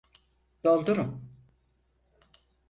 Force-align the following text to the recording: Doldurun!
Doldurun! 0.63 1.13